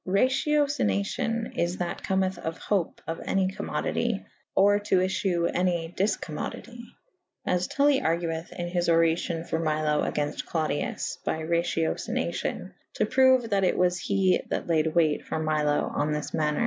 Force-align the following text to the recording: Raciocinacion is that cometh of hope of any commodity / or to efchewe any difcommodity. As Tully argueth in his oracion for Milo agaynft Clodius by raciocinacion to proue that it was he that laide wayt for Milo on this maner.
Raciocinacion 0.07 1.53
is 1.59 1.77
that 1.77 2.01
cometh 2.01 2.39
of 2.39 2.57
hope 2.57 3.01
of 3.05 3.21
any 3.23 3.49
commodity 3.49 4.25
/ 4.39 4.55
or 4.55 4.79
to 4.79 4.95
efchewe 4.97 5.51
any 5.53 5.93
difcommodity. 5.95 6.79
As 7.45 7.67
Tully 7.67 8.01
argueth 8.01 8.51
in 8.51 8.67
his 8.69 8.89
oracion 8.89 9.47
for 9.47 9.59
Milo 9.59 10.01
agaynft 10.01 10.43
Clodius 10.47 11.19
by 11.23 11.41
raciocinacion 11.43 12.73
to 12.95 13.05
proue 13.05 13.47
that 13.51 13.63
it 13.63 13.77
was 13.77 13.99
he 13.99 14.41
that 14.49 14.65
laide 14.65 14.87
wayt 14.91 15.21
for 15.23 15.37
Milo 15.37 15.91
on 15.93 16.13
this 16.13 16.33
maner. 16.33 16.59